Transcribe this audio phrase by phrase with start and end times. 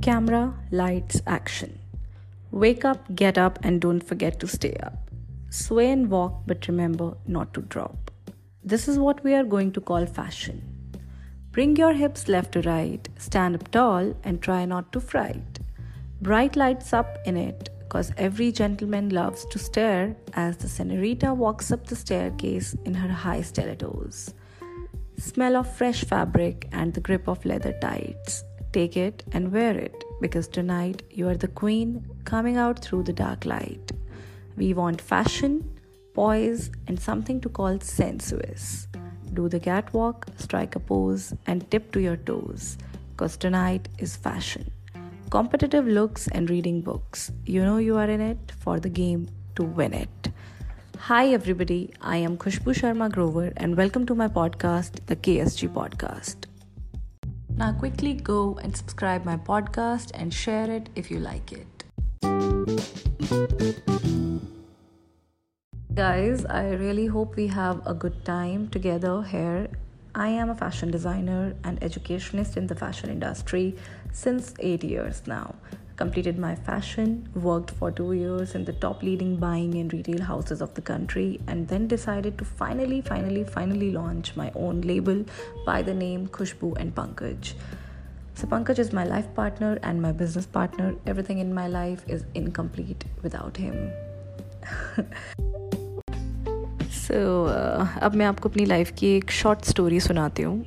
[0.00, 1.78] Camera, lights, action.
[2.50, 5.10] Wake up, get up, and don't forget to stay up.
[5.50, 8.10] Sway and walk, but remember not to drop.
[8.62, 10.62] This is what we are going to call fashion.
[11.52, 15.58] Bring your hips left to right, stand up tall, and try not to fright.
[16.22, 21.70] Bright lights up in it, cause every gentleman loves to stare as the senorita walks
[21.70, 24.32] up the staircase in her high stilettos.
[25.24, 30.04] Smell of fresh fabric and the grip of leather tights Take it and wear it
[30.20, 33.92] because tonight you are the queen coming out through the dark light.
[34.56, 35.78] We want fashion,
[36.12, 38.86] poise, and something to call sensuous.
[39.32, 42.76] Do the catwalk, strike a pose, and tip to your toes
[43.12, 44.70] because tonight is fashion.
[45.30, 47.32] Competitive looks and reading books.
[47.46, 50.30] You know you are in it for the game to win it.
[50.98, 51.92] Hi, everybody.
[52.00, 56.46] I am Khushboo Sharma Grover, and welcome to my podcast, the KSG Podcast.
[57.56, 61.84] Now, quickly go and subscribe my podcast and share it if you like it.
[65.94, 69.68] Guys, I really hope we have a good time together here.
[70.14, 73.76] I am a fashion designer and educationist in the fashion industry
[74.12, 75.54] since 8 years now
[75.96, 80.60] completed my fashion, worked for two years in the top leading buying and retail houses
[80.60, 85.24] of the country, and then decided to finally, finally, finally launch my own label
[85.66, 87.54] by the name Khushboo and Pankaj.
[88.34, 90.94] So, Pankaj is my life partner and my business partner.
[91.06, 93.92] Everything in my life is incomplete without him.
[96.90, 100.64] so, uh, अब मैं आपको अपनी life की एक short story सुनाती हूँ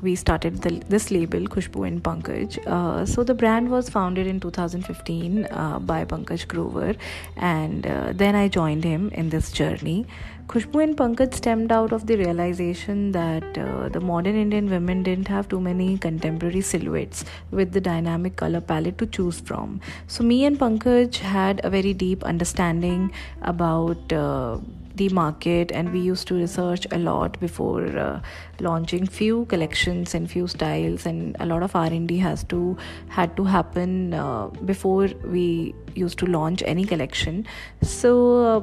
[0.00, 2.58] we started the, this label Khushboo and Pankaj.
[2.66, 6.94] Uh, so the brand was founded in 2015 uh, by Pankaj Grover,
[7.36, 10.06] and uh, then I joined him in this journey.
[10.46, 15.28] Khushboo and Pankaj stemmed out of the realization that uh, the modern Indian women didn't
[15.28, 19.80] have too many contemporary silhouettes with the dynamic color palette to choose from.
[20.06, 24.58] So me and Pankaj had a very deep understanding about uh,
[24.98, 28.20] the market and we used to research a lot before uh,
[28.60, 32.76] launching few collections and few styles and a lot of r&d has to
[33.08, 37.46] had to happen uh, before we used to launch any collection.
[37.82, 38.12] So
[38.44, 38.60] uh,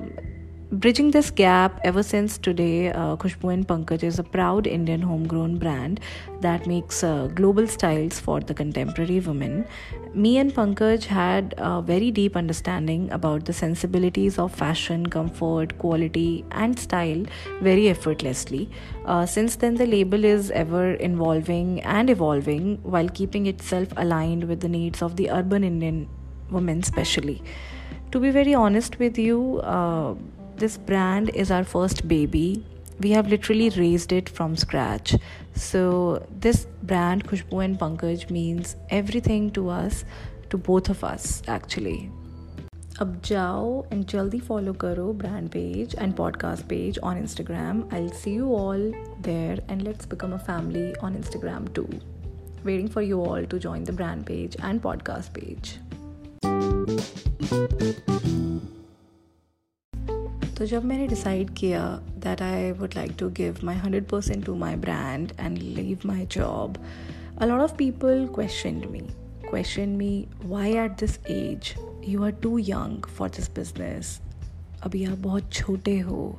[0.72, 5.60] Bridging this gap ever since today, uh, Khushboo and Pankaj is a proud Indian homegrown
[5.60, 6.00] brand
[6.42, 9.68] that makes uh, global styles for the contemporary women.
[10.16, 16.44] Me and Pankaj had a very deep understanding about the sensibilities of fashion, comfort, quality,
[16.50, 17.24] and style
[17.62, 18.68] very effortlessly.
[19.06, 24.62] Uh, since then, the label is ever evolving and evolving while keeping itself aligned with
[24.62, 26.10] the needs of the urban Indian
[26.50, 27.44] women, especially.
[28.12, 30.16] To be very honest with you, uh,
[30.58, 32.66] this brand is our first baby.
[33.00, 35.16] We have literally raised it from scratch.
[35.56, 40.06] So this brand Khushboo and Pankaj means everything to us
[40.50, 42.12] to both of us actually.
[43.02, 48.36] अब जाओ and जल्दी follow करो brand page and podcast page on Instagram I see
[48.36, 51.84] you all there and let's become a family on Instagram too
[52.66, 55.78] waiting for you all to join the brand page and podcast page
[60.58, 61.82] तो जब मैंने decide किया
[62.24, 66.26] that I would like to give my hundred percent to my brand and leave my
[66.32, 66.78] job
[67.38, 69.00] a lot of people question me
[69.50, 71.74] question me why at this age
[72.10, 74.20] you are too young for this business
[74.84, 76.38] अभी आप बहुत छोटे हो।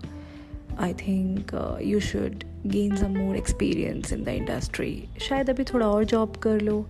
[0.80, 4.92] I think you should gain some more experience in the industry
[5.28, 6.86] शायद अभी थोड़ा और job कर लो।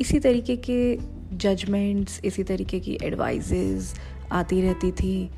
[0.00, 0.78] इसी तरीके के
[1.36, 3.94] जजमेंट्स इसी तरीके की एडवाइजेज़
[4.32, 5.30] आती रहती थी।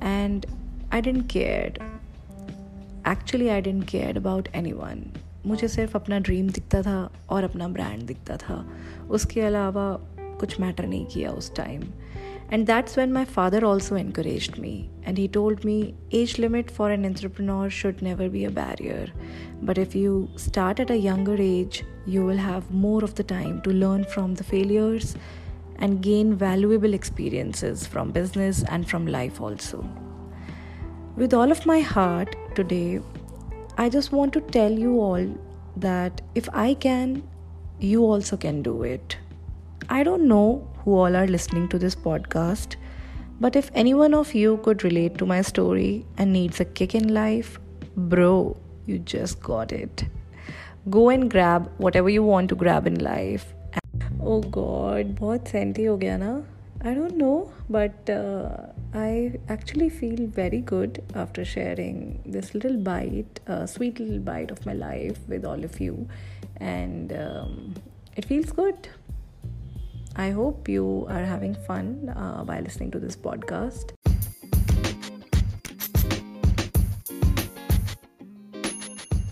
[0.00, 0.46] and
[0.92, 1.72] I didn't care.
[3.04, 5.04] Actually, I didn't care about anyone.
[5.46, 6.98] मुझे सिर्फ अपना ड्रीम दिखता था
[7.30, 8.56] और अपना ब्रांड दिखता था
[9.16, 9.86] उसके अलावा
[10.40, 11.82] कुछ मैटर नहीं किया उस time
[12.48, 14.88] And that's when my father also encouraged me.
[15.04, 19.08] And he told me age limit for an entrepreneur should never be a barrier.
[19.62, 23.60] But if you start at a younger age, you will have more of the time
[23.62, 25.16] to learn from the failures
[25.81, 29.83] and gain valuable experiences from business and from life also.
[31.17, 33.01] With all of my heart today,
[33.77, 35.27] I just want to tell you all
[35.77, 37.23] that if I can,
[37.79, 39.17] you also can do it.
[39.89, 42.75] I don't know who all are listening to this podcast,
[43.39, 46.93] but if any one of you could relate to my story and needs a kick
[46.93, 47.59] in life,
[47.97, 48.55] bro,
[48.85, 50.05] you just got it.
[50.89, 53.53] Go and grab whatever you want to grab in life
[54.30, 56.34] O oh God बहुत senti हो गया ना
[56.80, 58.50] I don't know, but uh,
[58.94, 64.64] I actually feel very good after sharing this little bite, a sweet little bite of
[64.66, 66.08] my life with all of you,
[66.58, 67.74] and um,
[68.14, 68.88] it feels good.
[70.14, 73.99] I hope you are having fun uh, by listening to this podcast.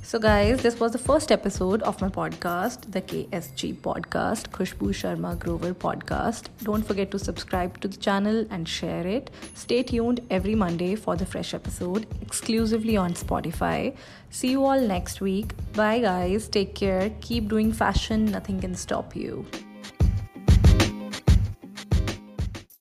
[0.09, 5.37] So, guys, this was the first episode of my podcast, the KSG podcast, Khushboo Sharma
[5.37, 6.47] Grover podcast.
[6.63, 9.29] Don't forget to subscribe to the channel and share it.
[9.53, 13.95] Stay tuned every Monday for the fresh episode exclusively on Spotify.
[14.31, 15.53] See you all next week.
[15.73, 16.47] Bye, guys.
[16.47, 17.11] Take care.
[17.21, 18.25] Keep doing fashion.
[18.25, 19.45] Nothing can stop you.